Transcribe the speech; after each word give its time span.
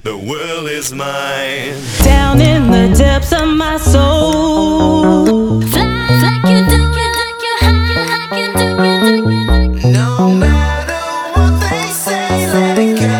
the 0.00 0.16
world 0.16 0.68
is 0.68 0.92
mine. 0.92 1.74
Down 2.02 2.40
in 2.40 2.70
the 2.70 2.94
depths 2.96 3.32
of 3.32 3.46
my 3.46 3.76
soul. 3.76 5.60
Fly 5.68 6.08
like 6.24 6.44
you 6.48 6.64
do, 6.64 6.80
like 6.96 7.42
you 7.44 7.54
high, 7.60 7.92
like 8.08 8.32
you 8.40 8.48
do, 8.56 8.66
like 8.76 9.12
you 9.12 9.80
do. 9.80 9.88
No 9.92 10.32
matter 10.32 11.04
what 11.36 11.60
they 11.60 11.86
say, 11.92 12.48
let 12.52 12.78
it 12.78 12.96
go. 13.00 13.12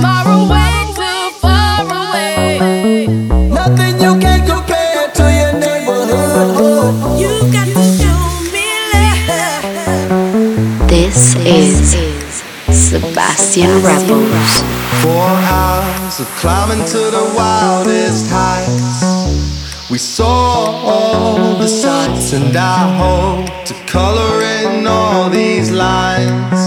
Far 0.00 0.24
away, 0.26 0.74
too 0.96 1.30
far 1.42 1.84
away. 1.84 3.06
Nothing 3.50 3.94
you 4.00 4.12
can 4.18 4.40
compare 4.46 5.10
to 5.12 5.24
your 5.30 5.52
neighborhood. 5.60 6.94
You 7.20 7.32
got 7.52 7.68
to 7.68 7.84
show 8.00 8.20
me 8.54 8.66
love. 8.94 10.88
This 10.88 11.36
is 11.44 12.42
Sebastian 12.70 13.82
Rebels. 13.82 14.62
Four 15.02 15.28
hours 15.52 15.93
of 16.20 16.26
climbing 16.36 16.84
to 16.86 16.98
the 16.98 17.32
wildest 17.36 18.26
heights. 18.30 19.90
We 19.90 19.98
saw 19.98 20.66
all 20.92 21.56
the 21.58 21.66
sights, 21.66 22.32
and 22.32 22.56
I 22.56 22.80
hope 23.02 23.64
to 23.64 23.74
color 23.86 24.42
in 24.42 24.86
all 24.86 25.28
these 25.28 25.72
lines 25.72 26.60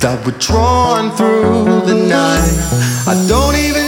that 0.00 0.22
were 0.24 0.38
drawn 0.38 1.10
through 1.16 1.80
the 1.90 1.98
night. 2.06 2.54
I 3.06 3.14
don't 3.26 3.56
even 3.56 3.83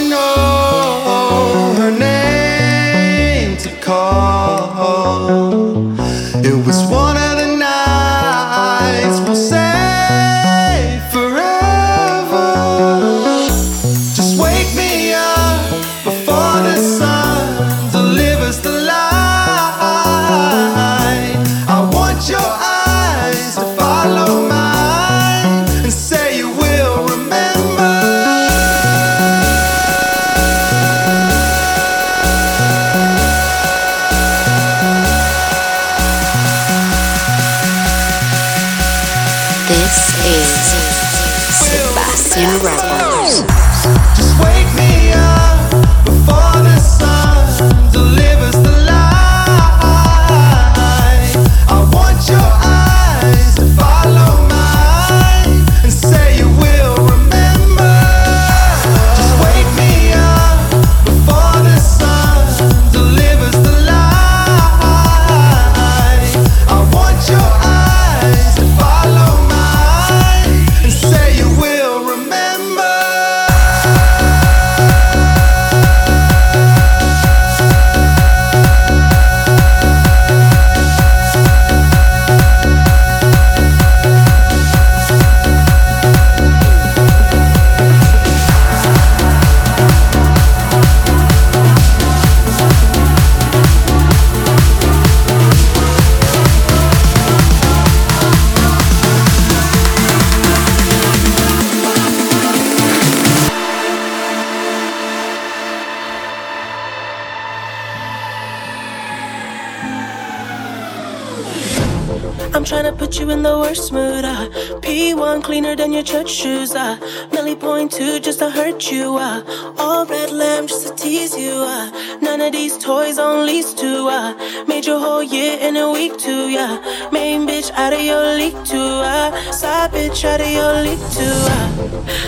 you 113.27 113.33
in 113.33 113.43
the 113.43 113.59
worst 113.59 113.93
mood. 113.93 114.25
Uh. 114.25 114.49
P1 114.85 115.43
cleaner 115.43 115.75
than 115.77 115.93
your 115.93 116.03
church 116.03 116.31
shoes. 116.31 116.75
Uh. 116.75 116.97
Millie 117.33 117.57
point 117.57 117.91
two 117.91 118.21
just 118.21 118.39
to 118.39 118.51
hurt 118.51 118.91
you. 118.91 119.17
Uh. 119.17 119.43
All 119.79 120.07
red 120.07 120.31
lamb 120.31 120.67
just 120.67 120.87
to 120.87 120.95
tease 120.95 121.37
you. 121.37 121.53
Uh. 121.53 122.19
None 122.21 122.41
of 122.41 122.53
these 122.53 122.77
toys 122.79 123.19
on 123.19 123.47
lease 123.47 123.73
to. 123.75 124.09
Uh. 124.09 124.65
Made 124.67 124.87
your 124.87 124.99
whole 124.99 125.23
year 125.23 125.59
in 125.61 125.77
a 125.77 125.91
week 125.91 126.17
too. 126.19 126.49
Yeah. 126.49 126.75
Main 127.13 127.47
bitch 127.47 127.71
out 127.73 127.93
of 127.93 128.01
your 128.01 128.35
league 128.35 128.65
too. 128.65 128.91
Uh. 129.13 129.31
Side 129.53 129.93
bitch 129.93 130.25
out 130.25 130.41
of 130.41 130.51
your 130.51 130.75
league 130.87 131.07
too. 131.19 131.39
Uh. 131.55 131.67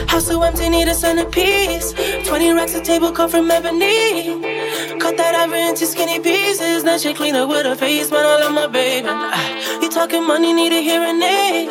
House 0.09 0.27
so 0.27 0.43
empty, 0.43 0.69
need 0.69 0.89
a 0.89 0.95
centerpiece. 0.95 1.93
20 2.27 2.53
racks 2.53 2.75
a 2.75 2.81
table 2.81 3.13
cut 3.13 3.31
from 3.31 3.51
ebony. 3.51 4.41
Cut 4.99 5.17
that 5.17 5.35
ivory 5.35 5.63
into 5.63 5.87
skinny 5.87 6.19
pieces. 6.19 6.83
Now 6.83 6.99
she 6.99 7.15
clean 7.15 7.37
up 7.37 7.49
with 7.49 7.67
her 7.67 7.77
face, 7.77 8.11
but 8.11 8.25
I 8.25 8.41
love 8.41 8.53
my 8.53 8.67
baby. 8.67 9.07
You 9.07 9.58
talking 9.99 10.25
money, 10.25 10.53
need 10.53 10.73
a 10.73 10.81
hearing 10.81 11.21
aid. 11.21 11.69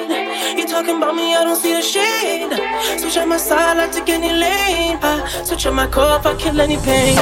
You 0.58 0.68
talking 0.68 0.98
about 0.98 1.16
me, 1.16 1.34
I 1.34 1.46
don't 1.46 1.56
see 1.56 1.74
the 1.74 1.82
shade. 1.82 2.52
Switch 3.00 3.16
on 3.16 3.30
my 3.30 3.38
side, 3.38 3.78
I 3.78 3.88
take 3.88 4.10
any 4.10 4.34
lane. 4.34 5.00
Ah, 5.02 5.24
switch 5.46 5.66
on 5.66 5.76
my 5.76 5.88
core 5.88 6.18
if 6.18 6.26
I 6.26 6.36
kill 6.36 6.60
any 6.60 6.76
pain. 6.76 7.16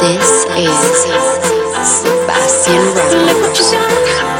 This 0.00 0.46
is 0.56 0.80
Sebastian 2.00 2.84
look 3.26 4.37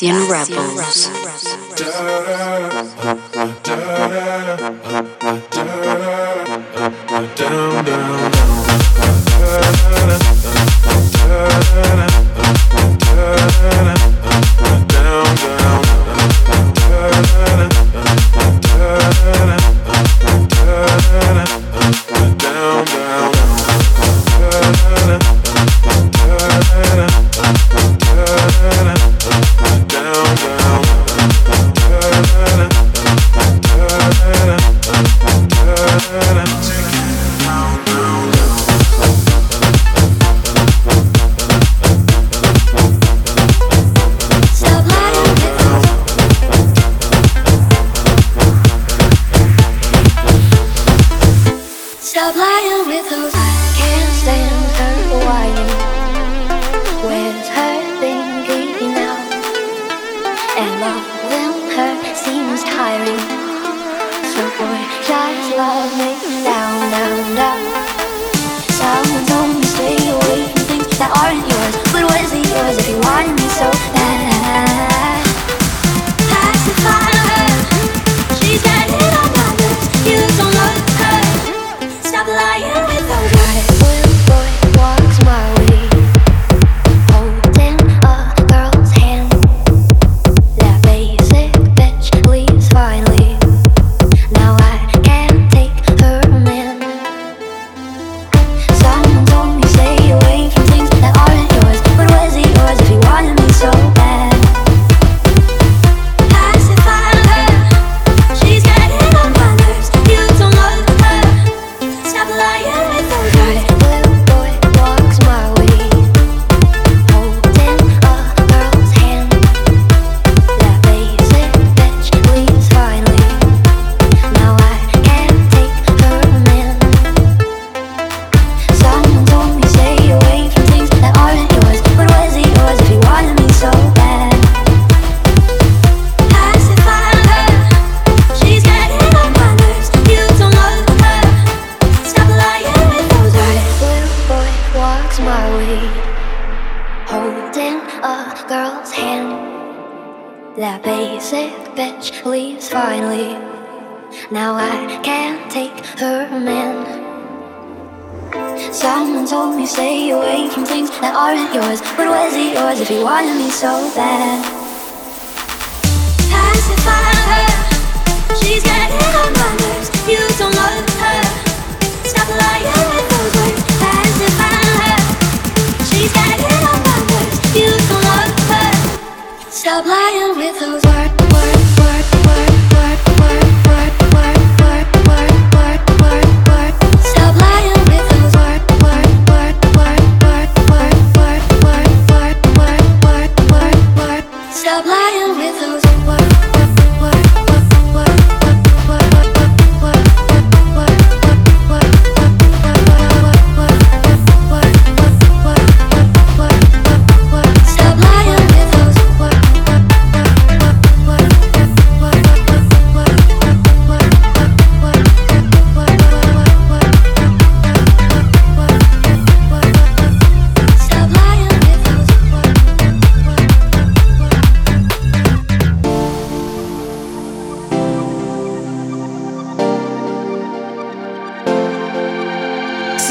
Bastion 0.00 0.26
Rebels. 0.26 1.10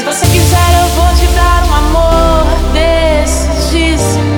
Se 0.02 0.06
você 0.06 0.26
quiser, 0.26 0.80
eu 0.80 0.88
vou 0.96 1.14
te 1.14 1.26
dar 1.32 1.64
um 1.64 1.74
amor 1.74 2.44
desse 2.72 3.70
de 3.70 4.31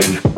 win. 0.00 0.29